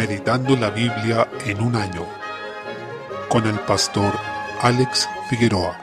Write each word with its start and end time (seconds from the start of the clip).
Meditando 0.00 0.56
la 0.56 0.70
Biblia 0.70 1.28
en 1.44 1.60
un 1.60 1.76
año 1.76 2.06
con 3.28 3.46
el 3.46 3.58
pastor 3.60 4.10
Alex 4.62 5.06
Figueroa. 5.28 5.78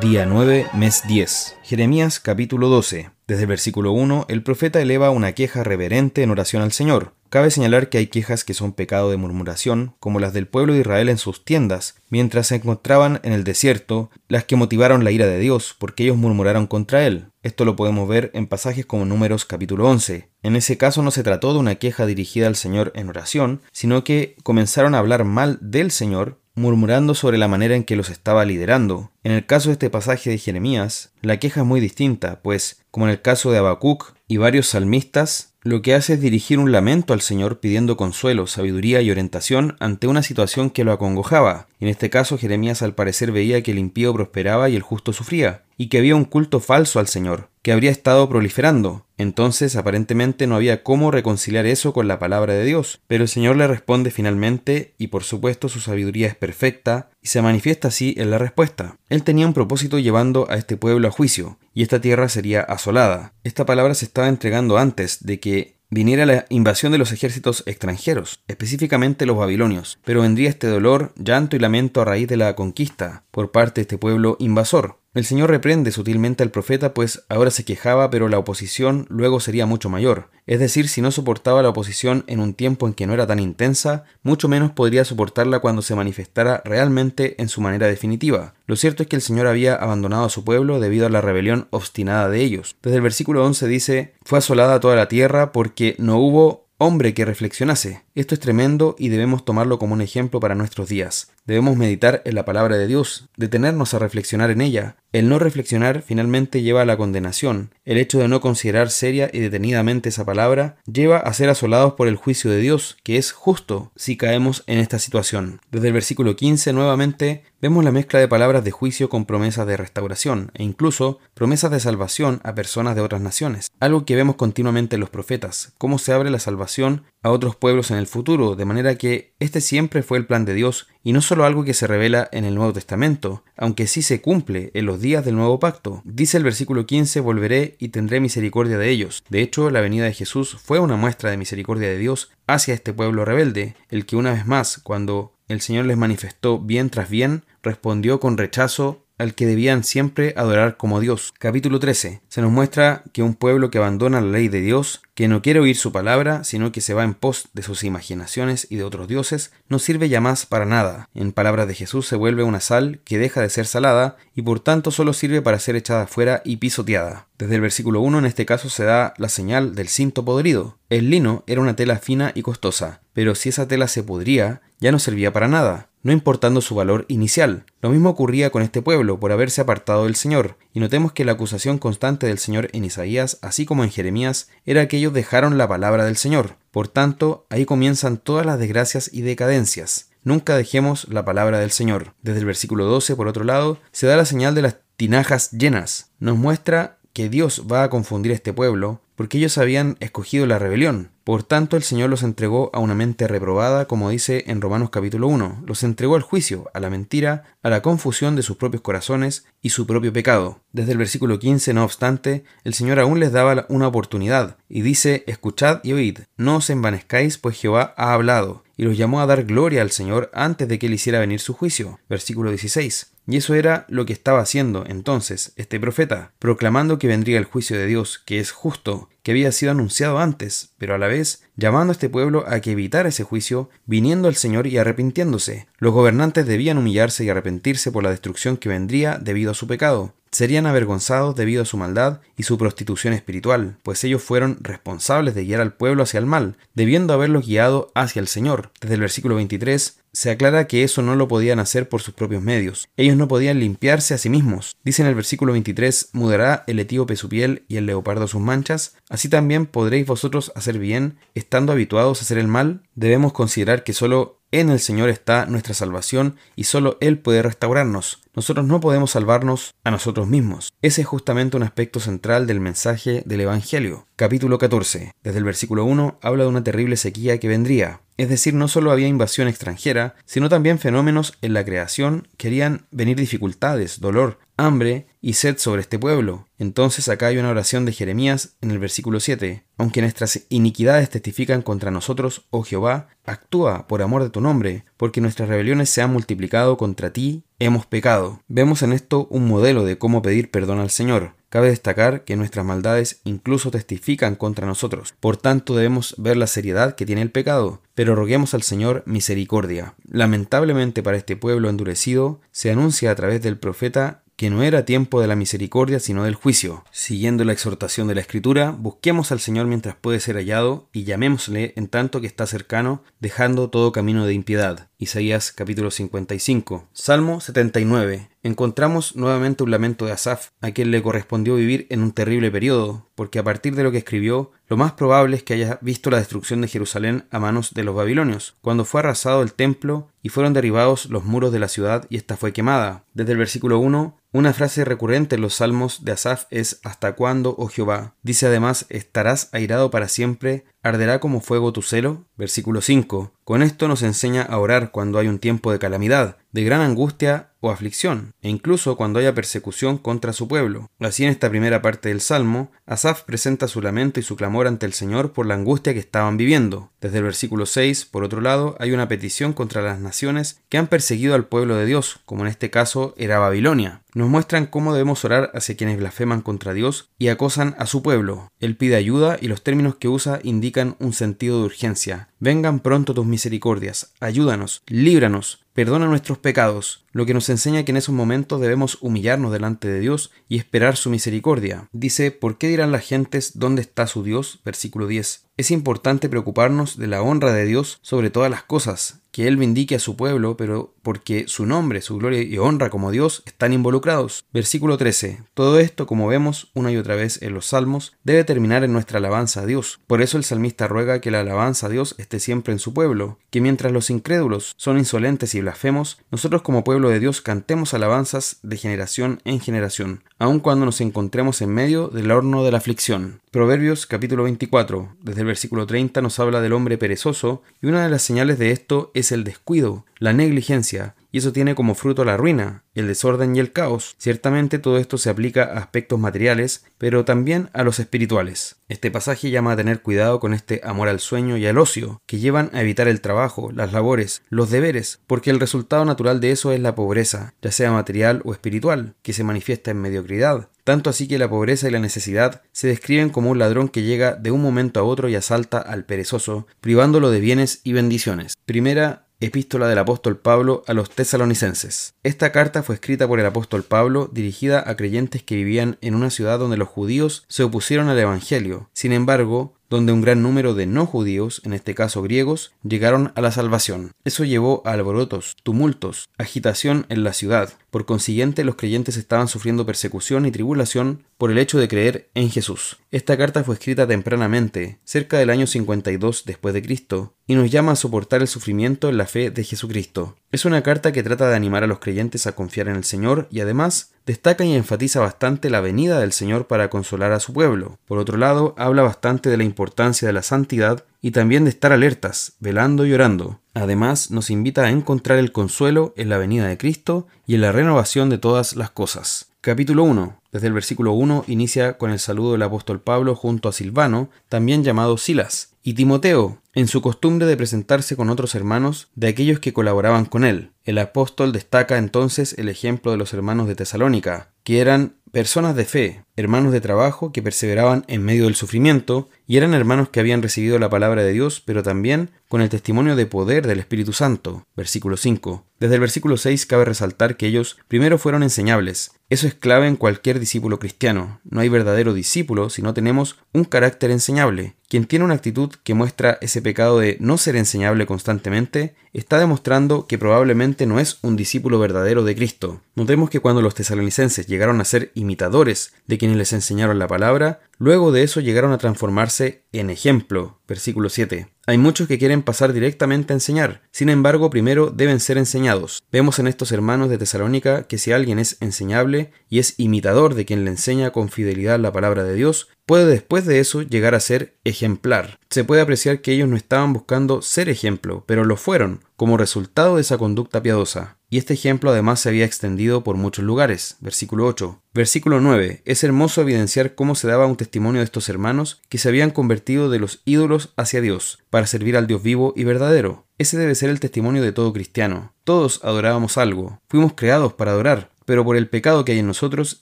Día 0.00 0.24
9, 0.24 0.68
mes 0.72 1.02
10. 1.06 1.58
Jeremías 1.62 2.20
capítulo 2.20 2.68
12. 2.68 3.10
Desde 3.26 3.42
el 3.42 3.48
versículo 3.48 3.92
1, 3.92 4.24
el 4.30 4.42
profeta 4.42 4.80
eleva 4.80 5.10
una 5.10 5.32
queja 5.32 5.62
reverente 5.62 6.22
en 6.22 6.30
oración 6.30 6.62
al 6.62 6.72
Señor. 6.72 7.12
Cabe 7.34 7.50
señalar 7.50 7.88
que 7.88 7.98
hay 7.98 8.06
quejas 8.06 8.44
que 8.44 8.54
son 8.54 8.74
pecado 8.74 9.10
de 9.10 9.16
murmuración, 9.16 9.96
como 9.98 10.20
las 10.20 10.32
del 10.32 10.46
pueblo 10.46 10.72
de 10.72 10.82
Israel 10.82 11.08
en 11.08 11.18
sus 11.18 11.44
tiendas, 11.44 11.96
mientras 12.08 12.46
se 12.46 12.54
encontraban 12.54 13.18
en 13.24 13.32
el 13.32 13.42
desierto, 13.42 14.08
las 14.28 14.44
que 14.44 14.54
motivaron 14.54 15.02
la 15.02 15.10
ira 15.10 15.26
de 15.26 15.40
Dios, 15.40 15.74
porque 15.76 16.04
ellos 16.04 16.16
murmuraron 16.16 16.68
contra 16.68 17.04
él. 17.08 17.32
Esto 17.42 17.64
lo 17.64 17.74
podemos 17.74 18.08
ver 18.08 18.30
en 18.34 18.46
pasajes 18.46 18.86
como 18.86 19.04
Números 19.04 19.46
capítulo 19.46 19.88
11. 19.88 20.28
En 20.44 20.54
ese 20.54 20.78
caso 20.78 21.02
no 21.02 21.10
se 21.10 21.24
trató 21.24 21.52
de 21.52 21.58
una 21.58 21.74
queja 21.74 22.06
dirigida 22.06 22.46
al 22.46 22.54
Señor 22.54 22.92
en 22.94 23.08
oración, 23.08 23.62
sino 23.72 24.04
que 24.04 24.36
comenzaron 24.44 24.94
a 24.94 24.98
hablar 24.98 25.24
mal 25.24 25.58
del 25.60 25.90
Señor 25.90 26.38
murmurando 26.54 27.14
sobre 27.14 27.36
la 27.36 27.48
manera 27.48 27.74
en 27.74 27.82
que 27.82 27.96
los 27.96 28.10
estaba 28.10 28.44
liderando. 28.44 29.10
En 29.24 29.32
el 29.32 29.44
caso 29.44 29.70
de 29.70 29.72
este 29.72 29.90
pasaje 29.90 30.30
de 30.30 30.38
Jeremías, 30.38 31.12
la 31.20 31.38
queja 31.38 31.62
es 31.62 31.66
muy 31.66 31.80
distinta, 31.80 32.40
pues, 32.42 32.84
como 32.92 33.06
en 33.06 33.10
el 33.10 33.22
caso 33.22 33.50
de 33.50 33.58
Habacuc 33.58 34.14
y 34.28 34.36
varios 34.36 34.68
salmistas, 34.68 35.53
lo 35.64 35.80
que 35.80 35.94
hace 35.94 36.12
es 36.12 36.20
dirigir 36.20 36.58
un 36.58 36.72
lamento 36.72 37.14
al 37.14 37.22
Señor 37.22 37.58
pidiendo 37.58 37.96
consuelo, 37.96 38.46
sabiduría 38.46 39.00
y 39.00 39.10
orientación 39.10 39.76
ante 39.80 40.06
una 40.06 40.22
situación 40.22 40.68
que 40.68 40.84
lo 40.84 40.92
acongojaba. 40.92 41.68
En 41.80 41.88
este 41.88 42.10
caso, 42.10 42.36
Jeremías 42.36 42.82
al 42.82 42.94
parecer 42.94 43.32
veía 43.32 43.62
que 43.62 43.70
el 43.70 43.78
impío 43.78 44.12
prosperaba 44.12 44.68
y 44.68 44.76
el 44.76 44.82
justo 44.82 45.14
sufría, 45.14 45.62
y 45.76 45.88
que 45.88 45.98
había 45.98 46.16
un 46.16 46.24
culto 46.24 46.60
falso 46.60 46.98
al 46.98 47.08
Señor, 47.08 47.48
que 47.62 47.72
habría 47.72 47.90
estado 47.90 48.28
proliferando. 48.28 49.06
Entonces, 49.16 49.76
aparentemente 49.76 50.46
no 50.46 50.56
había 50.56 50.82
cómo 50.82 51.10
reconciliar 51.10 51.66
eso 51.66 51.92
con 51.92 52.08
la 52.08 52.18
palabra 52.18 52.54
de 52.54 52.64
Dios, 52.64 53.00
pero 53.06 53.24
el 53.24 53.28
Señor 53.28 53.56
le 53.56 53.66
responde 53.66 54.10
finalmente, 54.10 54.94
y 54.98 55.08
por 55.08 55.24
supuesto 55.24 55.68
su 55.68 55.80
sabiduría 55.80 56.26
es 56.26 56.34
perfecta, 56.34 57.10
y 57.22 57.28
se 57.28 57.42
manifiesta 57.42 57.88
así 57.88 58.14
en 58.18 58.30
la 58.30 58.38
respuesta. 58.38 58.98
Él 59.08 59.22
tenía 59.22 59.46
un 59.46 59.54
propósito 59.54 59.98
llevando 59.98 60.46
a 60.50 60.56
este 60.56 60.76
pueblo 60.76 61.08
a 61.08 61.10
juicio, 61.10 61.58
y 61.72 61.82
esta 61.82 62.00
tierra 62.00 62.28
sería 62.28 62.60
asolada. 62.60 63.32
Esta 63.44 63.64
palabra 63.64 63.94
se 63.94 64.04
estaba 64.04 64.28
entregando 64.28 64.78
antes 64.78 65.24
de 65.24 65.40
que 65.40 65.74
viniera 65.90 66.26
la 66.26 66.44
invasión 66.48 66.92
de 66.92 66.98
los 66.98 67.12
ejércitos 67.12 67.62
extranjeros, 67.66 68.40
específicamente 68.48 69.26
los 69.26 69.36
babilonios, 69.36 69.98
pero 70.04 70.22
vendría 70.22 70.50
este 70.50 70.66
dolor, 70.66 71.12
llanto 71.16 71.56
y 71.56 71.60
lamento 71.60 72.00
a 72.00 72.04
raíz 72.04 72.26
de 72.28 72.36
la 72.36 72.56
conquista 72.56 73.22
por 73.30 73.52
parte 73.52 73.80
de 73.80 73.82
este 73.82 73.98
pueblo 73.98 74.36
invasor. 74.40 74.98
El 75.14 75.24
Señor 75.24 75.48
reprende 75.48 75.92
sutilmente 75.92 76.42
al 76.42 76.50
profeta, 76.50 76.92
pues 76.92 77.24
ahora 77.28 77.52
se 77.52 77.64
quejaba, 77.64 78.10
pero 78.10 78.28
la 78.28 78.38
oposición 78.38 79.06
luego 79.08 79.38
sería 79.38 79.64
mucho 79.64 79.88
mayor. 79.88 80.28
Es 80.48 80.58
decir, 80.58 80.88
si 80.88 81.00
no 81.00 81.12
soportaba 81.12 81.62
la 81.62 81.68
oposición 81.68 82.24
en 82.26 82.40
un 82.40 82.52
tiempo 82.52 82.88
en 82.88 82.94
que 82.94 83.06
no 83.06 83.14
era 83.14 83.24
tan 83.24 83.38
intensa, 83.38 84.02
mucho 84.24 84.48
menos 84.48 84.72
podría 84.72 85.04
soportarla 85.04 85.60
cuando 85.60 85.82
se 85.82 85.94
manifestara 85.94 86.62
realmente 86.64 87.40
en 87.40 87.48
su 87.48 87.60
manera 87.60 87.86
definitiva. 87.86 88.54
Lo 88.66 88.74
cierto 88.74 89.04
es 89.04 89.08
que 89.08 89.14
el 89.14 89.22
Señor 89.22 89.46
había 89.46 89.76
abandonado 89.76 90.24
a 90.24 90.30
su 90.30 90.44
pueblo 90.44 90.80
debido 90.80 91.06
a 91.06 91.10
la 91.10 91.20
rebelión 91.20 91.68
obstinada 91.70 92.28
de 92.28 92.40
ellos. 92.40 92.74
Desde 92.82 92.96
el 92.96 93.02
versículo 93.02 93.44
11 93.44 93.68
dice, 93.68 94.14
fue 94.24 94.38
asolada 94.38 94.80
toda 94.80 94.96
la 94.96 95.06
tierra 95.06 95.52
porque 95.52 95.94
no 95.98 96.18
hubo 96.18 96.66
hombre 96.76 97.14
que 97.14 97.24
reflexionase. 97.24 98.03
Esto 98.16 98.36
es 98.36 98.40
tremendo 98.40 98.94
y 98.96 99.08
debemos 99.08 99.44
tomarlo 99.44 99.80
como 99.80 99.94
un 99.94 100.00
ejemplo 100.00 100.38
para 100.38 100.54
nuestros 100.54 100.88
días. 100.88 101.32
Debemos 101.46 101.76
meditar 101.76 102.22
en 102.24 102.36
la 102.36 102.44
palabra 102.44 102.76
de 102.76 102.86
Dios, 102.86 103.28
detenernos 103.36 103.92
a 103.92 103.98
reflexionar 103.98 104.52
en 104.52 104.60
ella. 104.60 104.96
El 105.10 105.28
no 105.28 105.40
reflexionar 105.40 106.00
finalmente 106.00 106.62
lleva 106.62 106.82
a 106.82 106.84
la 106.84 106.96
condenación. 106.96 107.74
El 107.84 107.98
hecho 107.98 108.20
de 108.20 108.28
no 108.28 108.40
considerar 108.40 108.90
seria 108.90 109.30
y 109.32 109.40
detenidamente 109.40 110.10
esa 110.10 110.24
palabra 110.24 110.76
lleva 110.86 111.18
a 111.18 111.32
ser 111.32 111.48
asolados 111.48 111.94
por 111.94 112.06
el 112.06 112.14
juicio 112.14 112.52
de 112.52 112.60
Dios, 112.60 112.96
que 113.02 113.16
es 113.16 113.32
justo 113.32 113.90
si 113.96 114.16
caemos 114.16 114.62
en 114.68 114.78
esta 114.78 115.00
situación. 115.00 115.60
Desde 115.72 115.88
el 115.88 115.92
versículo 115.92 116.36
15 116.36 116.72
nuevamente 116.72 117.42
vemos 117.60 117.84
la 117.84 117.92
mezcla 117.92 118.20
de 118.20 118.28
palabras 118.28 118.62
de 118.62 118.70
juicio 118.70 119.08
con 119.08 119.26
promesas 119.26 119.66
de 119.66 119.76
restauración 119.76 120.52
e 120.54 120.62
incluso 120.62 121.18
promesas 121.34 121.72
de 121.72 121.80
salvación 121.80 122.40
a 122.44 122.54
personas 122.54 122.94
de 122.94 123.02
otras 123.02 123.20
naciones. 123.20 123.70
Algo 123.80 124.04
que 124.04 124.16
vemos 124.16 124.36
continuamente 124.36 124.96
en 124.96 125.00
los 125.00 125.10
profetas, 125.10 125.72
cómo 125.78 125.98
se 125.98 126.12
abre 126.12 126.30
la 126.30 126.38
salvación 126.38 127.02
a 127.24 127.30
otros 127.30 127.56
pueblos 127.56 127.90
en 127.90 127.96
el 127.96 128.06
futuro, 128.06 128.54
de 128.54 128.66
manera 128.66 128.96
que 128.96 129.32
este 129.40 129.62
siempre 129.62 130.02
fue 130.02 130.18
el 130.18 130.26
plan 130.26 130.44
de 130.44 130.52
Dios 130.52 130.88
y 131.02 131.14
no 131.14 131.22
solo 131.22 131.46
algo 131.46 131.64
que 131.64 131.72
se 131.72 131.86
revela 131.86 132.28
en 132.32 132.44
el 132.44 132.54
Nuevo 132.54 132.74
Testamento, 132.74 133.42
aunque 133.56 133.86
sí 133.86 134.02
se 134.02 134.20
cumple 134.20 134.70
en 134.74 134.84
los 134.84 135.00
días 135.00 135.24
del 135.24 135.34
nuevo 135.34 135.58
pacto. 135.58 136.02
Dice 136.04 136.36
el 136.36 136.44
versículo 136.44 136.84
15, 136.84 137.20
volveré 137.20 137.76
y 137.78 137.88
tendré 137.88 138.20
misericordia 138.20 138.76
de 138.76 138.90
ellos. 138.90 139.24
De 139.30 139.40
hecho, 139.40 139.70
la 139.70 139.80
venida 139.80 140.04
de 140.04 140.12
Jesús 140.12 140.58
fue 140.62 140.80
una 140.80 140.96
muestra 140.96 141.30
de 141.30 141.38
misericordia 141.38 141.88
de 141.88 141.98
Dios 141.98 142.30
hacia 142.46 142.74
este 142.74 142.92
pueblo 142.92 143.24
rebelde, 143.24 143.74
el 143.88 144.04
que 144.04 144.16
una 144.16 144.34
vez 144.34 144.46
más, 144.46 144.78
cuando 144.82 145.32
el 145.48 145.62
Señor 145.62 145.86
les 145.86 145.96
manifestó 145.96 146.58
bien 146.58 146.90
tras 146.90 147.08
bien, 147.08 147.44
respondió 147.62 148.20
con 148.20 148.36
rechazo 148.36 149.03
al 149.18 149.34
que 149.34 149.46
debían 149.46 149.84
siempre 149.84 150.34
adorar 150.36 150.76
como 150.76 151.00
Dios. 151.00 151.32
Capítulo 151.38 151.78
13. 151.78 152.22
Se 152.28 152.40
nos 152.40 152.50
muestra 152.50 153.04
que 153.12 153.22
un 153.22 153.34
pueblo 153.34 153.70
que 153.70 153.78
abandona 153.78 154.20
la 154.20 154.30
ley 154.30 154.48
de 154.48 154.60
Dios, 154.60 155.02
que 155.14 155.28
no 155.28 155.42
quiere 155.42 155.60
oír 155.60 155.76
su 155.76 155.92
palabra, 155.92 156.42
sino 156.44 156.72
que 156.72 156.80
se 156.80 156.94
va 156.94 157.04
en 157.04 157.14
pos 157.14 157.48
de 157.52 157.62
sus 157.62 157.84
imaginaciones 157.84 158.66
y 158.70 158.76
de 158.76 158.84
otros 158.84 159.06
dioses, 159.06 159.52
no 159.68 159.78
sirve 159.78 160.08
ya 160.08 160.20
más 160.20 160.46
para 160.46 160.66
nada. 160.66 161.08
En 161.14 161.32
palabras 161.32 161.68
de 161.68 161.74
Jesús 161.74 162.06
se 162.06 162.16
vuelve 162.16 162.42
una 162.42 162.60
sal 162.60 163.00
que 163.04 163.18
deja 163.18 163.40
de 163.40 163.50
ser 163.50 163.66
salada 163.66 164.16
y 164.34 164.42
por 164.42 164.60
tanto 164.60 164.90
solo 164.90 165.12
sirve 165.12 165.42
para 165.42 165.60
ser 165.60 165.76
echada 165.76 166.06
fuera 166.06 166.42
y 166.44 166.56
pisoteada. 166.56 167.28
Desde 167.38 167.54
el 167.54 167.60
versículo 167.60 168.00
1 168.00 168.18
en 168.18 168.26
este 168.26 168.46
caso 168.46 168.68
se 168.68 168.84
da 168.84 169.14
la 169.16 169.28
señal 169.28 169.74
del 169.74 169.88
cinto 169.88 170.24
podrido. 170.24 170.78
El 170.88 171.10
lino 171.10 171.44
era 171.46 171.60
una 171.60 171.76
tela 171.76 171.98
fina 171.98 172.32
y 172.34 172.42
costosa, 172.42 173.00
pero 173.14 173.34
si 173.34 173.48
esa 173.48 173.66
tela 173.66 173.88
se 173.88 174.02
pudría, 174.02 174.60
ya 174.80 174.92
no 174.92 174.98
servía 174.98 175.32
para 175.32 175.48
nada 175.48 175.88
no 176.04 176.12
importando 176.12 176.60
su 176.60 176.76
valor 176.76 177.06
inicial. 177.08 177.64
Lo 177.80 177.88
mismo 177.88 178.10
ocurría 178.10 178.50
con 178.50 178.62
este 178.62 178.82
pueblo 178.82 179.18
por 179.18 179.32
haberse 179.32 179.62
apartado 179.62 180.04
del 180.04 180.14
Señor, 180.14 180.56
y 180.72 180.78
notemos 180.78 181.12
que 181.12 181.24
la 181.24 181.32
acusación 181.32 181.78
constante 181.78 182.26
del 182.26 182.38
Señor 182.38 182.68
en 182.72 182.84
Isaías, 182.84 183.38
así 183.40 183.64
como 183.64 183.82
en 183.82 183.90
Jeremías, 183.90 184.48
era 184.66 184.86
que 184.86 184.98
ellos 184.98 185.14
dejaron 185.14 185.58
la 185.58 185.66
palabra 185.66 186.04
del 186.04 186.16
Señor. 186.16 186.56
Por 186.70 186.88
tanto, 186.88 187.46
ahí 187.48 187.64
comienzan 187.64 188.18
todas 188.18 188.44
las 188.44 188.58
desgracias 188.58 189.10
y 189.12 189.22
decadencias. 189.22 190.10
Nunca 190.22 190.56
dejemos 190.56 191.08
la 191.08 191.24
palabra 191.24 191.58
del 191.58 191.70
Señor. 191.70 192.12
Desde 192.22 192.40
el 192.40 192.46
versículo 192.46 192.84
12, 192.84 193.16
por 193.16 193.26
otro 193.26 193.44
lado, 193.44 193.78
se 193.90 194.06
da 194.06 194.16
la 194.16 194.26
señal 194.26 194.54
de 194.54 194.62
las 194.62 194.76
tinajas 194.96 195.50
llenas. 195.52 196.10
Nos 196.18 196.36
muestra 196.36 196.98
que 197.14 197.30
Dios 197.30 197.64
va 197.70 197.82
a 197.82 197.90
confundir 197.90 198.32
a 198.32 198.34
este 198.34 198.52
pueblo, 198.52 199.00
porque 199.16 199.38
ellos 199.38 199.58
habían 199.58 199.96
escogido 200.00 200.46
la 200.46 200.58
rebelión. 200.58 201.10
Por 201.24 201.42
tanto, 201.42 201.76
el 201.76 201.82
Señor 201.82 202.10
los 202.10 202.22
entregó 202.22 202.70
a 202.74 202.80
una 202.80 202.94
mente 202.94 203.26
reprobada, 203.26 203.86
como 203.86 204.10
dice 204.10 204.44
en 204.46 204.60
Romanos 204.60 204.90
capítulo 204.90 205.28
1. 205.28 205.62
Los 205.66 205.82
entregó 205.82 206.16
al 206.16 206.22
juicio, 206.22 206.70
a 206.74 206.80
la 206.80 206.90
mentira, 206.90 207.44
a 207.62 207.70
la 207.70 207.80
confusión 207.80 208.36
de 208.36 208.42
sus 208.42 208.58
propios 208.58 208.82
corazones 208.82 209.46
y 209.62 209.70
su 209.70 209.86
propio 209.86 210.12
pecado. 210.12 210.60
Desde 210.72 210.92
el 210.92 210.98
versículo 210.98 211.38
15, 211.38 211.72
no 211.72 211.84
obstante, 211.84 212.44
el 212.64 212.74
Señor 212.74 213.00
aún 213.00 213.20
les 213.20 213.32
daba 213.32 213.64
una 213.70 213.88
oportunidad, 213.88 214.58
y 214.68 214.82
dice, 214.82 215.24
Escuchad 215.26 215.80
y 215.82 215.94
oíd, 215.94 216.18
no 216.36 216.56
os 216.56 216.68
envanezcáis, 216.68 217.38
pues 217.38 217.58
Jehová 217.58 217.94
ha 217.96 218.12
hablado, 218.12 218.64
y 218.76 218.82
los 218.82 218.98
llamó 218.98 219.20
a 219.22 219.26
dar 219.26 219.44
gloria 219.44 219.80
al 219.80 219.92
Señor 219.92 220.30
antes 220.34 220.68
de 220.68 220.78
que 220.78 220.88
él 220.88 220.94
hiciera 220.94 221.20
venir 221.20 221.40
su 221.40 221.54
juicio. 221.54 222.00
Versículo 222.08 222.50
16. 222.50 223.13
Y 223.26 223.38
eso 223.38 223.54
era 223.54 223.86
lo 223.88 224.04
que 224.06 224.12
estaba 224.12 224.40
haciendo 224.40 224.84
entonces 224.86 225.52
este 225.56 225.80
profeta, 225.80 226.32
proclamando 226.38 226.98
que 226.98 227.08
vendría 227.08 227.38
el 227.38 227.44
juicio 227.44 227.78
de 227.78 227.86
Dios, 227.86 228.22
que 228.24 228.38
es 228.38 228.50
justo, 228.52 229.08
que 229.22 229.30
había 229.30 229.50
sido 229.52 229.72
anunciado 229.72 230.18
antes, 230.18 230.74
pero 230.78 230.94
a 230.94 230.98
la 230.98 231.06
vez 231.06 231.42
llamando 231.56 231.92
a 231.92 231.94
este 231.94 232.10
pueblo 232.10 232.44
a 232.46 232.60
que 232.60 232.72
evitara 232.72 233.08
ese 233.08 233.24
juicio, 233.24 233.70
viniendo 233.86 234.28
al 234.28 234.34
Señor 234.34 234.66
y 234.66 234.76
arrepintiéndose. 234.76 235.66
Los 235.78 235.94
gobernantes 235.94 236.46
debían 236.46 236.78
humillarse 236.78 237.24
y 237.24 237.30
arrepentirse 237.30 237.90
por 237.90 238.02
la 238.02 238.10
destrucción 238.10 238.56
que 238.56 238.68
vendría 238.68 239.18
debido 239.18 239.52
a 239.52 239.54
su 239.54 239.66
pecado 239.66 240.12
serían 240.34 240.66
avergonzados 240.66 241.36
debido 241.36 241.62
a 241.62 241.66
su 241.66 241.76
maldad 241.76 242.20
y 242.36 242.42
su 242.42 242.58
prostitución 242.58 243.14
espiritual, 243.14 243.76
pues 243.82 244.02
ellos 244.04 244.22
fueron 244.22 244.58
responsables 244.60 245.34
de 245.34 245.44
guiar 245.44 245.60
al 245.60 245.74
pueblo 245.74 246.02
hacia 246.02 246.18
el 246.18 246.26
mal, 246.26 246.56
debiendo 246.74 247.14
haberlos 247.14 247.46
guiado 247.46 247.92
hacia 247.94 248.20
el 248.20 248.28
Señor. 248.28 248.70
Desde 248.80 248.94
el 248.94 249.00
versículo 249.00 249.36
23 249.36 250.00
se 250.12 250.30
aclara 250.30 250.66
que 250.66 250.84
eso 250.84 251.02
no 251.02 251.16
lo 251.16 251.28
podían 251.28 251.58
hacer 251.58 251.88
por 251.88 252.00
sus 252.00 252.14
propios 252.14 252.42
medios. 252.42 252.88
Ellos 252.96 253.16
no 253.16 253.28
podían 253.28 253.58
limpiarse 253.58 254.14
a 254.14 254.18
sí 254.18 254.28
mismos. 254.28 254.76
Dice 254.84 255.02
en 255.02 255.08
el 255.08 255.14
versículo 255.14 255.52
23, 255.52 256.10
mudará 256.12 256.64
el 256.66 256.78
etíope 256.78 257.16
su 257.16 257.28
piel 257.28 257.64
y 257.68 257.76
el 257.76 257.86
leopardo 257.86 258.28
sus 258.28 258.40
manchas. 258.40 258.96
Así 259.08 259.28
también 259.28 259.66
podréis 259.66 260.06
vosotros 260.06 260.52
hacer 260.54 260.78
bien, 260.78 261.18
estando 261.34 261.72
habituados 261.72 262.20
a 262.20 262.22
hacer 262.22 262.38
el 262.38 262.48
mal. 262.48 262.82
Debemos 262.94 263.32
considerar 263.32 263.82
que 263.82 263.92
solo 263.92 264.40
en 264.52 264.70
el 264.70 264.78
Señor 264.78 265.10
está 265.10 265.46
nuestra 265.46 265.74
salvación 265.74 266.36
y 266.54 266.64
solo 266.64 266.96
Él 267.00 267.18
puede 267.18 267.42
restaurarnos. 267.42 268.23
Nosotros 268.36 268.66
no 268.66 268.80
podemos 268.80 269.12
salvarnos 269.12 269.74
a 269.84 269.92
nosotros 269.92 270.26
mismos. 270.26 270.72
Ese 270.82 271.02
es 271.02 271.06
justamente 271.06 271.56
un 271.56 271.62
aspecto 271.62 272.00
central 272.00 272.48
del 272.48 272.58
mensaje 272.58 273.22
del 273.26 273.42
Evangelio. 273.42 274.08
Capítulo 274.16 274.58
14. 274.58 275.12
Desde 275.22 275.38
el 275.38 275.44
versículo 275.44 275.84
1 275.84 276.18
habla 276.20 276.42
de 276.42 276.48
una 276.48 276.64
terrible 276.64 276.96
sequía 276.96 277.38
que 277.38 277.46
vendría. 277.46 278.00
Es 278.16 278.28
decir, 278.28 278.54
no 278.54 278.66
solo 278.66 278.90
había 278.90 279.06
invasión 279.06 279.46
extranjera, 279.46 280.16
sino 280.24 280.48
también 280.48 280.80
fenómenos 280.80 281.34
en 281.42 281.52
la 281.52 281.64
creación, 281.64 282.28
querían 282.36 282.86
venir 282.90 283.16
dificultades, 283.16 284.00
dolor, 284.00 284.38
hambre 284.56 285.06
y 285.20 285.34
sed 285.34 285.58
sobre 285.58 285.80
este 285.80 285.98
pueblo. 285.98 286.46
Entonces 286.58 287.08
acá 287.08 287.26
hay 287.26 287.38
una 287.38 287.50
oración 287.50 287.84
de 287.84 287.92
Jeremías 287.92 288.56
en 288.60 288.70
el 288.70 288.78
versículo 288.78 289.20
7. 289.20 289.64
Aunque 289.76 290.00
nuestras 290.00 290.44
iniquidades 290.48 291.10
testifican 291.10 291.62
contra 291.62 291.90
nosotros, 291.90 292.44
oh 292.50 292.62
Jehová, 292.62 293.08
actúa 293.24 293.86
por 293.86 294.02
amor 294.02 294.22
de 294.22 294.30
tu 294.30 294.40
nombre, 294.40 294.84
porque 294.96 295.20
nuestras 295.20 295.48
rebeliones 295.48 295.90
se 295.90 296.02
han 296.02 296.12
multiplicado 296.12 296.76
contra 296.76 297.12
ti, 297.12 297.44
hemos 297.58 297.86
pecado. 297.86 298.40
Vemos 298.48 298.82
en 298.82 298.92
esto 298.92 299.26
un 299.30 299.48
modelo 299.48 299.84
de 299.84 299.98
cómo 299.98 300.22
pedir 300.22 300.50
perdón 300.50 300.78
al 300.78 300.90
Señor. 300.90 301.32
Cabe 301.54 301.68
destacar 301.68 302.24
que 302.24 302.34
nuestras 302.34 302.66
maldades 302.66 303.20
incluso 303.22 303.70
testifican 303.70 304.34
contra 304.34 304.66
nosotros, 304.66 305.14
por 305.20 305.36
tanto 305.36 305.76
debemos 305.76 306.16
ver 306.18 306.36
la 306.36 306.48
seriedad 306.48 306.96
que 306.96 307.06
tiene 307.06 307.22
el 307.22 307.30
pecado, 307.30 307.80
pero 307.94 308.16
roguemos 308.16 308.54
al 308.54 308.64
Señor 308.64 309.04
misericordia. 309.06 309.94
Lamentablemente 310.02 311.04
para 311.04 311.16
este 311.16 311.36
pueblo 311.36 311.70
endurecido, 311.70 312.40
se 312.50 312.72
anuncia 312.72 313.12
a 313.12 313.14
través 313.14 313.40
del 313.40 313.56
profeta 313.56 314.23
que 314.36 314.50
no 314.50 314.62
era 314.62 314.84
tiempo 314.84 315.20
de 315.20 315.26
la 315.26 315.36
misericordia, 315.36 316.00
sino 316.00 316.24
del 316.24 316.34
juicio. 316.34 316.84
Siguiendo 316.90 317.44
la 317.44 317.52
exhortación 317.52 318.08
de 318.08 318.14
la 318.14 318.20
Escritura, 318.20 318.70
busquemos 318.70 319.32
al 319.32 319.40
Señor 319.40 319.66
mientras 319.66 319.96
puede 319.96 320.20
ser 320.20 320.36
hallado 320.36 320.88
y 320.92 321.04
llamémosle 321.04 321.72
en 321.76 321.88
tanto 321.88 322.20
que 322.20 322.26
está 322.26 322.46
cercano, 322.46 323.02
dejando 323.20 323.70
todo 323.70 323.92
camino 323.92 324.26
de 324.26 324.34
impiedad. 324.34 324.88
Isaías 325.04 325.52
capítulo 325.52 325.90
55. 325.90 326.88
Salmo 326.94 327.42
79. 327.42 328.30
Encontramos 328.42 329.16
nuevamente 329.16 329.62
un 329.62 329.70
lamento 329.70 330.06
de 330.06 330.12
Asaf, 330.12 330.48
a 330.62 330.70
quien 330.70 330.90
le 330.90 331.02
correspondió 331.02 331.56
vivir 331.56 331.86
en 331.90 332.02
un 332.02 332.12
terrible 332.12 332.50
periodo, 332.50 333.06
porque 333.14 333.38
a 333.38 333.44
partir 333.44 333.74
de 333.74 333.82
lo 333.82 333.92
que 333.92 333.98
escribió, 333.98 334.52
lo 334.66 334.78
más 334.78 334.92
probable 334.92 335.36
es 335.36 335.42
que 335.42 335.54
haya 335.54 335.78
visto 335.82 336.10
la 336.10 336.18
destrucción 336.18 336.62
de 336.62 336.68
Jerusalén 336.68 337.26
a 337.30 337.38
manos 337.38 337.74
de 337.74 337.84
los 337.84 337.94
babilonios, 337.94 338.56
cuando 338.62 338.86
fue 338.86 339.00
arrasado 339.00 339.42
el 339.42 339.52
templo 339.52 340.08
y 340.22 340.30
fueron 340.30 340.54
derribados 340.54 341.06
los 341.06 341.24
muros 341.24 341.52
de 341.52 341.58
la 341.58 341.68
ciudad 341.68 342.06
y 342.08 342.16
ésta 342.16 342.38
fue 342.38 342.54
quemada. 342.54 343.04
Desde 343.12 343.32
el 343.32 343.38
versículo 343.38 343.78
1, 343.80 344.16
una 344.32 344.52
frase 344.52 344.84
recurrente 344.84 345.36
en 345.36 345.42
los 345.42 345.54
salmos 345.54 346.04
de 346.04 346.12
Asaf 346.12 346.46
es 346.50 346.80
¿Hasta 346.82 347.14
cuándo, 347.14 347.54
oh 347.58 347.68
Jehová? 347.68 348.14
Dice 348.22 348.46
además, 348.46 348.86
¿estarás 348.88 349.50
airado 349.52 349.90
para 349.90 350.08
siempre? 350.08 350.64
¿Arderá 350.84 351.18
como 351.18 351.40
fuego 351.40 351.72
tu 351.72 351.80
celo? 351.80 352.26
Versículo 352.36 352.82
5. 352.82 353.32
Con 353.44 353.62
esto 353.62 353.88
nos 353.88 354.02
enseña 354.02 354.42
a 354.42 354.58
orar 354.58 354.90
cuando 354.90 355.18
hay 355.18 355.28
un 355.28 355.38
tiempo 355.38 355.72
de 355.72 355.78
calamidad, 355.78 356.36
de 356.54 356.62
gran 356.62 356.80
angustia 356.80 357.50
o 357.58 357.70
aflicción, 357.70 358.34
e 358.42 358.48
incluso 358.48 358.96
cuando 358.96 359.18
haya 359.18 359.34
persecución 359.34 359.98
contra 359.98 360.32
su 360.32 360.46
pueblo. 360.46 360.88
Así 361.00 361.24
en 361.24 361.30
esta 361.30 361.50
primera 361.50 361.82
parte 361.82 362.10
del 362.10 362.20
Salmo, 362.20 362.70
Asaf 362.86 363.22
presenta 363.22 363.66
su 363.66 363.80
lamento 363.82 364.20
y 364.20 364.22
su 364.22 364.36
clamor 364.36 364.68
ante 364.68 364.86
el 364.86 364.92
Señor 364.92 365.32
por 365.32 365.46
la 365.46 365.54
angustia 365.54 365.94
que 365.94 365.98
estaban 365.98 366.36
viviendo. 366.36 366.92
Desde 367.00 367.18
el 367.18 367.24
versículo 367.24 367.66
6, 367.66 368.04
por 368.04 368.22
otro 368.22 368.40
lado, 368.40 368.76
hay 368.78 368.92
una 368.92 369.08
petición 369.08 369.52
contra 369.52 369.82
las 369.82 369.98
naciones 369.98 370.60
que 370.68 370.78
han 370.78 370.86
perseguido 370.86 371.34
al 371.34 371.46
pueblo 371.46 371.74
de 371.74 371.86
Dios, 371.86 372.20
como 372.24 372.42
en 372.42 372.48
este 372.48 372.70
caso 372.70 373.14
era 373.16 373.40
Babilonia. 373.40 374.02
Nos 374.14 374.28
muestran 374.28 374.66
cómo 374.66 374.92
debemos 374.92 375.24
orar 375.24 375.50
hacia 375.54 375.76
quienes 375.76 375.98
blasfeman 375.98 376.40
contra 376.40 376.72
Dios 376.72 377.10
y 377.18 377.28
acosan 377.28 377.74
a 377.78 377.86
su 377.86 378.00
pueblo. 378.00 378.52
Él 378.60 378.76
pide 378.76 378.94
ayuda 378.94 379.38
y 379.40 379.48
los 379.48 379.62
términos 379.64 379.96
que 379.96 380.08
usa 380.08 380.38
indican 380.44 380.94
un 381.00 381.12
sentido 381.12 381.58
de 381.58 381.64
urgencia. 381.64 382.28
Vengan 382.44 382.80
pronto 382.80 383.14
tus 383.14 383.24
misericordias, 383.24 384.12
ayúdanos, 384.20 384.82
líbranos, 384.86 385.64
perdona 385.72 386.04
nuestros 386.04 386.36
pecados, 386.36 387.02
lo 387.14 387.24
que 387.24 387.32
nos 387.32 387.48
enseña 387.48 387.84
que 387.84 387.92
en 387.92 387.96
esos 387.96 388.14
momentos 388.14 388.60
debemos 388.60 388.98
humillarnos 389.00 389.52
delante 389.52 389.88
de 389.88 390.00
Dios 390.00 390.32
y 390.48 390.58
esperar 390.58 390.96
su 390.96 391.08
misericordia. 391.08 391.88
Dice, 391.92 392.32
¿por 392.32 392.58
qué 392.58 392.68
dirán 392.68 392.92
las 392.92 393.06
gentes 393.06 393.52
dónde 393.58 393.82
está 393.82 394.06
su 394.08 394.24
Dios? 394.24 394.60
Versículo 394.64 395.06
10. 395.06 395.46
Es 395.56 395.70
importante 395.70 396.28
preocuparnos 396.28 396.98
de 396.98 397.06
la 397.06 397.22
honra 397.22 397.52
de 397.52 397.64
Dios 397.64 398.00
sobre 398.02 398.30
todas 398.30 398.50
las 398.50 398.64
cosas, 398.64 399.20
que 399.30 399.46
Él 399.46 399.56
vindique 399.56 399.94
a 399.94 400.00
su 400.00 400.16
pueblo, 400.16 400.56
pero 400.56 400.94
porque 401.02 401.46
su 401.46 401.64
nombre, 401.64 402.00
su 402.00 402.16
gloria 402.16 402.42
y 402.42 402.58
honra 402.58 402.90
como 402.90 403.12
Dios 403.12 403.44
están 403.46 403.72
involucrados. 403.72 404.44
Versículo 404.52 404.96
13. 404.96 405.42
Todo 405.54 405.78
esto, 405.78 406.06
como 406.06 406.26
vemos 406.26 406.72
una 406.74 406.90
y 406.90 406.96
otra 406.96 407.14
vez 407.14 407.40
en 407.40 407.54
los 407.54 407.66
salmos, 407.66 408.16
debe 408.24 408.42
terminar 408.42 408.82
en 408.82 408.92
nuestra 408.92 409.18
alabanza 409.18 409.60
a 409.60 409.66
Dios. 409.66 410.00
Por 410.08 410.22
eso 410.22 410.38
el 410.38 410.44
salmista 410.44 410.88
ruega 410.88 411.20
que 411.20 411.30
la 411.30 411.40
alabanza 411.40 411.86
a 411.86 411.90
Dios 411.90 412.16
esté 412.18 412.40
siempre 412.40 412.72
en 412.72 412.80
su 412.80 412.92
pueblo, 412.92 413.38
que 413.50 413.60
mientras 413.60 413.92
los 413.92 414.10
incrédulos 414.10 414.74
son 414.76 414.98
insolentes 414.98 415.54
y 415.54 415.60
blasfemos, 415.60 416.18
nosotros 416.32 416.62
como 416.62 416.82
pueblo 416.82 417.03
de 417.08 417.20
Dios 417.20 417.40
cantemos 417.40 417.94
alabanzas 417.94 418.58
de 418.62 418.76
generación 418.76 419.40
en 419.44 419.60
generación, 419.60 420.22
aun 420.38 420.60
cuando 420.60 420.86
nos 420.86 421.00
encontremos 421.00 421.62
en 421.62 421.70
medio 421.70 422.08
del 422.08 422.30
horno 422.30 422.64
de 422.64 422.70
la 422.70 422.78
aflicción. 422.78 423.40
Proverbios 423.50 424.06
capítulo 424.06 424.44
24, 424.44 425.16
desde 425.22 425.40
el 425.40 425.46
versículo 425.46 425.86
30 425.86 426.22
nos 426.22 426.38
habla 426.38 426.60
del 426.60 426.72
hombre 426.72 426.98
perezoso, 426.98 427.62
y 427.82 427.86
una 427.86 428.02
de 428.02 428.10
las 428.10 428.22
señales 428.22 428.58
de 428.58 428.70
esto 428.70 429.10
es 429.14 429.32
el 429.32 429.44
descuido, 429.44 430.04
la 430.18 430.32
negligencia, 430.32 431.14
y 431.34 431.38
eso 431.38 431.52
tiene 431.52 431.74
como 431.74 431.96
fruto 431.96 432.24
la 432.24 432.36
ruina, 432.36 432.84
el 432.94 433.08
desorden 433.08 433.56
y 433.56 433.58
el 433.58 433.72
caos. 433.72 434.14
Ciertamente 434.18 434.78
todo 434.78 434.98
esto 434.98 435.18
se 435.18 435.30
aplica 435.30 435.64
a 435.64 435.78
aspectos 435.78 436.16
materiales, 436.16 436.84
pero 436.96 437.24
también 437.24 437.70
a 437.72 437.82
los 437.82 437.98
espirituales. 437.98 438.76
Este 438.88 439.10
pasaje 439.10 439.50
llama 439.50 439.72
a 439.72 439.76
tener 439.76 440.00
cuidado 440.00 440.38
con 440.38 440.54
este 440.54 440.80
amor 440.84 441.08
al 441.08 441.18
sueño 441.18 441.56
y 441.56 441.66
al 441.66 441.78
ocio, 441.78 442.22
que 442.26 442.38
llevan 442.38 442.70
a 442.72 442.82
evitar 442.82 443.08
el 443.08 443.20
trabajo, 443.20 443.72
las 443.72 443.92
labores, 443.92 444.42
los 444.48 444.70
deberes, 444.70 445.18
porque 445.26 445.50
el 445.50 445.58
resultado 445.58 446.04
natural 446.04 446.38
de 446.38 446.52
eso 446.52 446.70
es 446.70 446.78
la 446.78 446.94
pobreza, 446.94 447.54
ya 447.60 447.72
sea 447.72 447.90
material 447.90 448.40
o 448.44 448.52
espiritual, 448.52 449.16
que 449.22 449.32
se 449.32 449.42
manifiesta 449.42 449.90
en 449.90 450.02
mediocridad, 450.02 450.68
tanto 450.84 451.08
así 451.08 451.26
que 451.26 451.38
la 451.38 451.48
pobreza 451.48 451.88
y 451.88 451.90
la 451.90 451.98
necesidad 451.98 452.62
se 452.72 452.88
describen 452.88 453.30
como 453.30 453.50
un 453.50 453.58
ladrón 453.58 453.88
que 453.88 454.02
llega 454.02 454.34
de 454.34 454.50
un 454.50 454.60
momento 454.60 455.00
a 455.00 455.02
otro 455.02 455.30
y 455.30 455.34
asalta 455.34 455.78
al 455.78 456.04
perezoso, 456.04 456.66
privándolo 456.80 457.30
de 457.30 457.40
bienes 457.40 457.80
y 457.84 457.94
bendiciones. 457.94 458.54
Primera 458.66 459.23
Epístola 459.44 459.88
del 459.88 459.98
apóstol 459.98 460.38
Pablo 460.38 460.84
a 460.86 460.94
los 460.94 461.10
tesalonicenses. 461.10 462.14
Esta 462.22 462.50
carta 462.50 462.82
fue 462.82 462.94
escrita 462.94 463.28
por 463.28 463.40
el 463.40 463.44
apóstol 463.44 463.82
Pablo 463.82 464.30
dirigida 464.32 464.82
a 464.86 464.96
creyentes 464.96 465.42
que 465.42 465.56
vivían 465.56 465.98
en 466.00 466.14
una 466.14 466.30
ciudad 466.30 466.58
donde 466.58 466.78
los 466.78 466.88
judíos 466.88 467.44
se 467.46 467.62
opusieron 467.62 468.08
al 468.08 468.18
Evangelio. 468.18 468.88
Sin 468.94 469.12
embargo, 469.12 469.74
donde 469.90 470.12
un 470.12 470.22
gran 470.22 470.42
número 470.42 470.72
de 470.74 470.86
no 470.86 471.04
judíos, 471.04 471.60
en 471.64 471.74
este 471.74 471.94
caso 471.94 472.22
griegos, 472.22 472.72
llegaron 472.82 473.32
a 473.34 473.42
la 473.42 473.52
salvación. 473.52 474.12
Eso 474.24 474.44
llevó 474.44 474.82
a 474.86 474.92
alborotos, 474.92 475.56
tumultos, 475.62 476.30
agitación 476.38 477.04
en 477.10 477.22
la 477.22 477.34
ciudad. 477.34 477.74
Por 477.94 478.06
consiguiente, 478.06 478.64
los 478.64 478.74
creyentes 478.74 479.16
estaban 479.16 479.46
sufriendo 479.46 479.86
persecución 479.86 480.46
y 480.46 480.50
tribulación 480.50 481.22
por 481.38 481.52
el 481.52 481.58
hecho 481.58 481.78
de 481.78 481.86
creer 481.86 482.28
en 482.34 482.50
Jesús. 482.50 482.96
Esta 483.12 483.36
carta 483.38 483.62
fue 483.62 483.76
escrita 483.76 484.04
tempranamente, 484.04 484.98
cerca 485.04 485.38
del 485.38 485.48
año 485.48 485.68
52 485.68 486.42
después 486.44 486.74
de 486.74 486.82
Cristo, 486.82 487.34
y 487.46 487.54
nos 487.54 487.70
llama 487.70 487.92
a 487.92 487.96
soportar 487.96 488.40
el 488.40 488.48
sufrimiento 488.48 489.08
en 489.08 489.16
la 489.16 489.26
fe 489.26 489.52
de 489.52 489.62
Jesucristo. 489.62 490.36
Es 490.50 490.64
una 490.64 490.82
carta 490.82 491.12
que 491.12 491.22
trata 491.22 491.48
de 491.48 491.54
animar 491.54 491.84
a 491.84 491.86
los 491.86 492.00
creyentes 492.00 492.48
a 492.48 492.56
confiar 492.56 492.88
en 492.88 492.96
el 492.96 493.04
Señor 493.04 493.46
y 493.52 493.60
además 493.60 494.10
destaca 494.26 494.64
y 494.64 494.74
enfatiza 494.74 495.20
bastante 495.20 495.70
la 495.70 495.80
venida 495.80 496.18
del 496.18 496.32
Señor 496.32 496.66
para 496.66 496.90
consolar 496.90 497.30
a 497.30 497.38
su 497.38 497.52
pueblo. 497.52 498.00
Por 498.06 498.18
otro 498.18 498.38
lado, 498.38 498.74
habla 498.76 499.02
bastante 499.02 499.50
de 499.50 499.56
la 499.56 499.62
importancia 499.62 500.26
de 500.26 500.34
la 500.34 500.42
santidad 500.42 501.04
y 501.22 501.30
también 501.30 501.62
de 501.62 501.70
estar 501.70 501.92
alertas, 501.92 502.54
velando 502.58 503.06
y 503.06 503.12
orando. 503.12 503.60
Además, 503.74 504.30
nos 504.30 504.50
invita 504.50 504.84
a 504.84 504.90
encontrar 504.90 505.38
el 505.38 505.52
consuelo 505.52 506.14
en 506.16 506.28
la 506.28 506.38
venida 506.38 506.68
de 506.68 506.78
Cristo 506.78 507.26
y 507.46 507.56
en 507.56 507.60
la 507.60 507.72
renovación 507.72 508.30
de 508.30 508.38
todas 508.38 508.76
las 508.76 508.90
cosas. 508.90 509.50
Capítulo 509.60 510.04
1. 510.04 510.40
Desde 510.52 510.68
el 510.68 510.72
versículo 510.72 511.12
1 511.12 511.44
inicia 511.48 511.98
con 511.98 512.10
el 512.10 512.20
saludo 512.20 512.52
del 512.52 512.62
apóstol 512.62 513.00
Pablo 513.00 513.34
junto 513.34 513.68
a 513.68 513.72
Silvano, 513.72 514.30
también 514.48 514.84
llamado 514.84 515.18
Silas, 515.18 515.74
y 515.82 515.94
Timoteo, 515.94 516.58
en 516.74 516.86
su 516.86 517.02
costumbre 517.02 517.46
de 517.46 517.56
presentarse 517.56 518.14
con 518.14 518.30
otros 518.30 518.54
hermanos 518.54 519.08
de 519.14 519.28
aquellos 519.28 519.58
que 519.58 519.72
colaboraban 519.72 520.24
con 520.24 520.44
él. 520.44 520.70
El 520.84 520.98
apóstol 520.98 521.52
destaca 521.52 521.98
entonces 521.98 522.54
el 522.58 522.68
ejemplo 522.68 523.10
de 523.10 523.16
los 523.16 523.34
hermanos 523.34 523.66
de 523.66 523.74
Tesalónica, 523.74 524.50
que 524.62 524.80
eran 524.80 525.16
personas 525.32 525.74
de 525.74 525.84
fe, 525.84 526.24
hermanos 526.36 526.72
de 526.72 526.80
trabajo 526.80 527.32
que 527.32 527.42
perseveraban 527.42 528.04
en 528.08 528.24
medio 528.24 528.44
del 528.44 528.54
sufrimiento, 528.54 529.28
y 529.46 529.56
eran 529.56 529.74
hermanos 529.74 530.08
que 530.08 530.20
habían 530.20 530.42
recibido 530.42 530.78
la 530.78 530.90
palabra 530.90 531.22
de 531.22 531.32
Dios, 531.32 531.62
pero 531.64 531.82
también 531.82 532.30
con 532.48 532.60
el 532.60 532.68
testimonio 532.68 533.16
de 533.16 533.26
poder 533.26 533.66
del 533.66 533.80
Espíritu 533.80 534.12
Santo. 534.12 534.66
Versículo 534.76 535.16
5. 535.16 535.64
Desde 535.80 535.96
el 535.96 536.00
versículo 536.00 536.36
6 536.36 536.66
cabe 536.66 536.84
resaltar 536.84 537.36
que 537.36 537.46
ellos 537.46 537.78
primero 537.88 538.16
fueron 538.16 538.42
enseñables. 538.42 539.10
Eso 539.28 539.46
es 539.46 539.54
clave 539.54 539.88
en 539.88 539.96
cualquier 539.96 540.38
discípulo 540.38 540.78
cristiano. 540.78 541.40
No 541.44 541.60
hay 541.60 541.68
verdadero 541.68 542.14
discípulo 542.14 542.70
si 542.70 542.82
no 542.82 542.94
tenemos 542.94 543.36
un 543.52 543.64
carácter 543.64 544.10
enseñable. 544.10 544.76
Quien 544.88 545.06
tiene 545.06 545.24
una 545.24 545.34
actitud 545.34 545.70
que 545.82 545.94
muestra 545.94 546.38
ese 546.40 546.62
pecado 546.62 547.00
de 547.00 547.16
no 547.18 547.38
ser 547.38 547.56
enseñable 547.56 548.06
constantemente, 548.06 548.94
está 549.12 549.38
demostrando 549.38 550.06
que 550.06 550.18
probablemente 550.18 550.86
no 550.86 551.00
es 551.00 551.18
un 551.22 551.36
discípulo 551.36 551.78
verdadero 551.80 552.22
de 552.22 552.36
Cristo. 552.36 552.80
Notemos 552.94 553.30
que 553.30 553.40
cuando 553.40 553.62
los 553.62 553.74
tesalonicenses 553.74 554.46
llegaron 554.46 554.80
a 554.80 554.84
ser 554.84 555.10
imitadores 555.14 555.94
de 556.06 556.18
quienes 556.24 556.38
les 556.38 556.54
enseñaron 556.54 556.98
la 556.98 557.06
palabra, 557.06 557.60
luego 557.76 558.10
de 558.10 558.22
eso 558.22 558.40
llegaron 558.40 558.72
a 558.72 558.78
transformarse 558.78 559.66
en 559.72 559.90
ejemplo. 559.90 560.58
Versículo 560.66 561.10
7. 561.10 561.48
Hay 561.66 561.76
muchos 561.76 562.08
que 562.08 562.18
quieren 562.18 562.42
pasar 562.42 562.72
directamente 562.72 563.34
a 563.34 563.36
enseñar, 563.36 563.82
sin 563.90 564.08
embargo 564.08 564.48
primero 564.48 564.88
deben 564.88 565.20
ser 565.20 565.36
enseñados. 565.36 566.02
Vemos 566.10 566.38
en 566.38 566.46
estos 566.46 566.72
hermanos 566.72 567.10
de 567.10 567.18
Tesalónica 567.18 567.86
que 567.86 567.98
si 567.98 568.12
alguien 568.12 568.38
es 568.38 568.56
enseñable 568.62 569.32
y 569.50 569.58
es 569.58 569.74
imitador 569.78 570.34
de 570.34 570.46
quien 570.46 570.64
le 570.64 570.70
enseña 570.70 571.10
con 571.10 571.28
fidelidad 571.28 571.78
la 571.78 571.92
palabra 571.92 572.24
de 572.24 572.34
Dios, 572.34 572.68
puede 572.86 573.06
después 573.06 573.46
de 573.46 573.60
eso 573.60 573.82
llegar 573.82 574.14
a 574.14 574.20
ser 574.20 574.56
ejemplar. 574.64 575.38
Se 575.50 575.64
puede 575.64 575.82
apreciar 575.82 576.20
que 576.20 576.32
ellos 576.32 576.48
no 576.48 576.56
estaban 576.56 576.92
buscando 576.92 577.42
ser 577.42 577.68
ejemplo, 577.68 578.24
pero 578.26 578.44
lo 578.44 578.56
fueron, 578.56 579.00
como 579.16 579.36
resultado 579.36 579.96
de 579.96 580.02
esa 580.02 580.18
conducta 580.18 580.62
piadosa. 580.62 581.16
Y 581.30 581.38
este 581.38 581.54
ejemplo 581.54 581.90
además 581.90 582.20
se 582.20 582.28
había 582.28 582.44
extendido 582.44 583.02
por 583.02 583.16
muchos 583.16 583.44
lugares. 583.44 583.96
Versículo 584.00 584.46
8. 584.46 584.80
Versículo 584.92 585.40
9. 585.40 585.82
Es 585.84 586.04
hermoso 586.04 586.40
evidenciar 586.42 586.94
cómo 586.94 587.16
se 587.16 587.26
daba 587.26 587.46
un 587.46 587.56
testimonio 587.56 588.00
de 588.00 588.04
estos 588.04 588.28
hermanos 588.28 588.82
que 588.88 588.98
se 588.98 589.08
habían 589.08 589.32
convertido 589.32 589.90
de 589.90 589.98
los 589.98 590.22
ídolos 590.24 590.72
hacia 590.76 591.00
Dios, 591.00 591.40
para 591.50 591.66
servir 591.66 591.96
al 591.96 592.06
Dios 592.06 592.22
vivo 592.22 592.52
y 592.54 592.62
verdadero. 592.62 593.26
Ese 593.36 593.58
debe 593.58 593.74
ser 593.74 593.90
el 593.90 593.98
testimonio 593.98 594.42
de 594.42 594.52
todo 594.52 594.72
cristiano. 594.72 595.34
Todos 595.42 595.80
adorábamos 595.82 596.38
algo. 596.38 596.80
Fuimos 596.88 597.14
creados 597.14 597.52
para 597.54 597.72
adorar, 597.72 598.12
pero 598.24 598.44
por 598.44 598.56
el 598.56 598.68
pecado 598.68 599.04
que 599.04 599.12
hay 599.12 599.18
en 599.18 599.26
nosotros, 599.26 599.80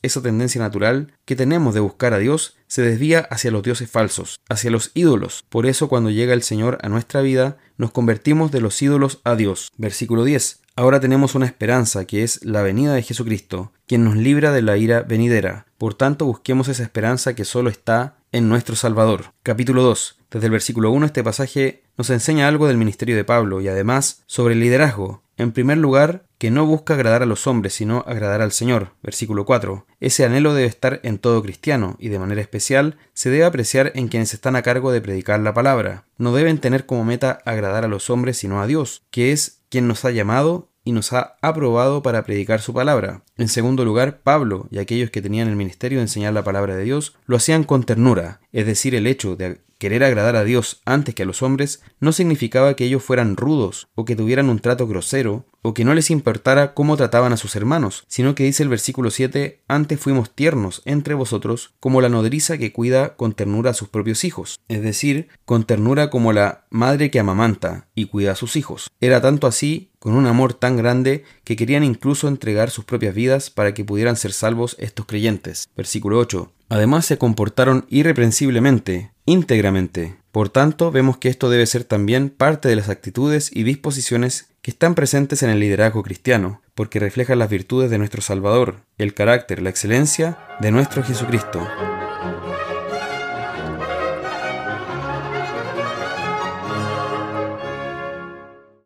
esa 0.03 0.23
tendencia 0.23 0.61
natural 0.61 1.13
que 1.25 1.37
tenemos 1.37 1.75
de 1.75 1.81
buscar 1.81 2.13
a 2.15 2.19
Dios 2.19 2.57
se 2.67 2.83
desvía 2.83 3.21
hacia 3.31 3.51
los 3.51 3.63
dioses 3.63 3.91
falsos, 3.91 4.41
hacia 4.49 4.71
los 4.71 4.91
ídolos. 4.95 5.45
Por 5.49 5.67
eso 5.67 5.89
cuando 5.89 6.11
llega 6.11 6.35
el 6.35 6.43
Señor 6.43 6.79
a 6.83 6.89
nuestra 6.89 7.21
vida, 7.21 7.59
nos 7.77 7.91
convertimos 7.91 8.51
de 8.51 8.61
los 8.61 8.81
ídolos 8.81 9.21
a 9.25 9.37
Dios. 9.37 9.71
Versículo 9.77 10.25
10. 10.25 10.61
Ahora 10.75 11.01
tenemos 11.01 11.35
una 11.35 11.45
esperanza 11.45 12.07
que 12.07 12.23
es 12.23 12.43
la 12.45 12.63
venida 12.63 12.95
de 12.95 13.03
Jesucristo, 13.03 13.73
quien 13.87 14.05
nos 14.05 14.17
libra 14.17 14.53
de 14.53 14.63
la 14.63 14.79
ira 14.79 15.03
venidera. 15.03 15.67
Por 15.77 15.93
tanto, 15.95 16.25
busquemos 16.25 16.69
esa 16.69 16.83
esperanza 16.83 17.35
que 17.35 17.45
solo 17.45 17.69
está 17.69 18.17
en 18.33 18.49
nuestro 18.49 18.75
Salvador. 18.75 19.35
Capítulo 19.43 19.83
2. 19.83 20.17
Desde 20.31 20.47
el 20.47 20.53
versículo 20.53 20.91
1 20.91 21.05
este 21.05 21.23
pasaje 21.23 21.83
nos 21.99 22.09
enseña 22.09 22.49
algo 22.49 22.67
del 22.67 22.79
ministerio 22.79 23.15
de 23.17 23.25
Pablo 23.25 23.61
y 23.61 23.69
además 23.69 24.23
sobre 24.27 24.55
el 24.55 24.61
liderazgo. 24.61 25.23
En 25.37 25.53
primer 25.53 25.77
lugar, 25.77 26.25
que 26.43 26.51
no 26.51 26.67
busca 26.67 26.95
agradar 26.95 27.23
a 27.23 27.27
los 27.27 27.47
hombres, 27.47 27.73
sino 27.73 28.03
agradar 28.05 28.41
al 28.41 28.51
Señor. 28.51 28.95
Versículo 29.01 29.45
4. 29.45 29.87
Ese 30.01 30.25
anhelo 30.25 30.55
debe 30.55 30.67
estar 30.67 30.99
en 31.05 31.19
todo 31.19 31.41
cristiano 31.41 31.95
y 32.01 32.09
de 32.09 32.19
manera 32.19 32.41
especial 32.41 32.97
se 33.15 33.31
debe 33.31 33.45
apreciar 33.45 33.93
en 33.95 34.09
quienes 34.09 34.35
están 34.35 34.57
a 34.57 34.63
cargo 34.63 34.91
de 34.91 35.01
predicar 35.01 35.39
la 35.39 35.55
palabra. 35.55 36.05
No 36.19 36.35
deben 36.35 36.59
tener 36.59 36.85
como 36.85 37.05
meta 37.05 37.39
agradar 37.45 37.85
a 37.85 37.89
los 37.89 38.11
hombres, 38.11 38.39
sino 38.39 38.61
a 38.61 38.67
Dios, 38.67 39.05
que 39.13 39.31
es 39.31 39.61
quien 39.69 39.87
nos 39.87 40.05
ha 40.05 40.11
llamado 40.11 40.69
y 40.83 40.91
nos 40.91 41.13
ha 41.13 41.37
aprobado 41.43 42.03
para 42.03 42.25
predicar 42.25 42.61
su 42.61 42.75
palabra. 42.75 43.23
En 43.37 43.49
segundo 43.49 43.85
lugar, 43.85 44.21
Pablo 44.23 44.69
y 44.71 44.79
aquellos 44.79 45.11
que 45.11 45.23
tenían 45.23 45.49
el 45.49 45.57
ministerio 45.57 45.99
de 45.99 46.05
enseñar 46.05 46.35
la 46.35 46.45
palabra 46.45 46.77
de 46.77 46.85
Dios 46.85 47.17
lo 47.27 47.37
hacían 47.37 47.65
con 47.65 47.85
ternura, 47.85 48.41
es 48.53 48.67
decir, 48.67 48.95
el 48.95 49.07
hecho 49.07 49.37
de 49.37 49.61
querer 49.83 50.05
agradar 50.05 50.37
a 50.37 50.45
Dios 50.45 50.81
antes 50.85 51.13
que 51.13 51.25
a 51.25 51.27
los 51.27 51.43
hombres 51.43 51.83
no 51.99 52.13
significaba 52.13 52.77
que 52.77 52.85
ellos 52.85 53.03
fueran 53.03 53.37
rudos 53.37 53.89
o 53.97 54.05
que 54.05 54.15
tuvieran 54.15 54.49
un 54.49 54.61
trato 54.61 54.87
grosero 54.87 55.45
o 55.63 55.75
que 55.75 55.85
no 55.85 55.95
les 55.95 56.11
importara 56.11 56.75
cómo 56.75 56.97
trataban 56.97 57.33
a 57.33 57.37
sus 57.37 57.57
hermanos, 57.57 58.05
sino 58.09 58.35
que 58.35 58.45
dice 58.45 58.63
el 58.63 58.69
versículo 58.69 59.11
7, 59.11 59.63
antes 59.69 59.99
fuimos 59.99 60.31
tiernos 60.31 60.83
entre 60.85 61.15
vosotros 61.15 61.75
como 61.81 62.01
la 62.01 62.09
nodriza 62.09 62.59
que 62.59 62.73
cuida 62.73 63.17
con 63.17 63.33
ternura 63.33 63.71
a 63.71 63.75
sus 63.75 63.89
propios 63.89 64.25
hijos, 64.25 64.61
es 64.69 64.83
decir, 64.83 65.29
con 65.45 65.65
ternura 65.65 66.11
como 66.11 66.33
la 66.33 66.67
madre 66.71 67.11
que 67.11 67.21
amamanta 67.21 67.89
y 67.95 68.07
cuida 68.07 68.33
a 68.33 68.37
sus 68.37 68.57
hijos. 68.57 68.91
Era 69.01 69.21
tanto 69.21 69.47
así, 69.47 69.91
con 69.99 70.15
un 70.15 70.27
amor 70.27 70.55
tan 70.55 70.77
grande, 70.77 71.25
que 71.45 71.57
querían 71.57 71.85
incluso 71.85 72.27
entregar 72.27 72.71
sus 72.71 72.85
propias 72.85 73.15
para 73.51 73.75
que 73.75 73.85
pudieran 73.85 74.17
ser 74.17 74.33
salvos 74.33 74.77
estos 74.79 75.07
creyentes. 75.07 75.69
Versículo 75.77 76.19
8. 76.19 76.53
Además 76.69 77.07
se 77.07 77.19
comportaron 77.19 77.87
irreprensiblemente, 77.91 79.13
íntegramente. 79.27 80.17
Por 80.33 80.49
tanto, 80.49 80.91
vemos 80.91 81.19
que 81.19 81.29
esto 81.29 81.51
debe 81.51 81.67
ser 81.67 81.85
también 81.85 82.31
parte 82.31 82.69
de 82.69 82.77
las 82.77 82.89
actitudes 82.89 83.51
y 83.53 83.63
disposiciones 83.65 84.49
que 84.63 84.71
están 84.71 84.95
presentes 84.95 85.43
en 85.43 85.51
el 85.51 85.61
liderazgo 85.61 86.03
cristiano, 86.03 86.63
porque 86.75 87.01
reflejan 87.01 87.39
las 87.39 87.51
virtudes 87.51 87.91
de 87.91 87.99
nuestro 87.99 88.23
Salvador, 88.23 88.87
el 88.97 89.13
carácter, 89.13 89.61
la 89.61 89.71
excelencia 89.71 90.39
de 90.61 90.71
nuestro 90.71 91.03
Jesucristo. 91.03 91.69